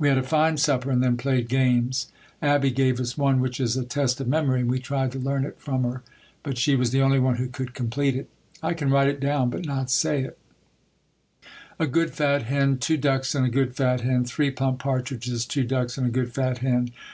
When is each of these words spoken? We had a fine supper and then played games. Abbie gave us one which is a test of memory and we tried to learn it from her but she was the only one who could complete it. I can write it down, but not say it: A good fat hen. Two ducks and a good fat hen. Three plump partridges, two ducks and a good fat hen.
We 0.00 0.08
had 0.08 0.18
a 0.18 0.24
fine 0.24 0.56
supper 0.56 0.90
and 0.90 1.00
then 1.00 1.16
played 1.16 1.46
games. 1.48 2.08
Abbie 2.42 2.72
gave 2.72 2.98
us 2.98 3.16
one 3.16 3.38
which 3.38 3.60
is 3.60 3.76
a 3.76 3.84
test 3.84 4.20
of 4.20 4.26
memory 4.26 4.62
and 4.62 4.68
we 4.68 4.80
tried 4.80 5.12
to 5.12 5.20
learn 5.20 5.44
it 5.44 5.60
from 5.60 5.84
her 5.84 6.02
but 6.42 6.58
she 6.58 6.74
was 6.74 6.90
the 6.90 7.02
only 7.02 7.20
one 7.20 7.36
who 7.36 7.46
could 7.46 7.72
complete 7.72 8.16
it. 8.16 8.28
I 8.64 8.74
can 8.74 8.90
write 8.90 9.06
it 9.06 9.20
down, 9.20 9.48
but 9.48 9.64
not 9.64 9.88
say 9.88 10.22
it: 10.24 10.36
A 11.78 11.86
good 11.86 12.10
fat 12.10 12.42
hen. 12.46 12.78
Two 12.78 12.96
ducks 12.96 13.32
and 13.32 13.46
a 13.46 13.48
good 13.48 13.76
fat 13.76 14.00
hen. 14.00 14.24
Three 14.24 14.50
plump 14.50 14.80
partridges, 14.80 15.46
two 15.46 15.62
ducks 15.62 15.96
and 15.96 16.04
a 16.04 16.10
good 16.10 16.32
fat 16.32 16.58
hen. 16.58 16.90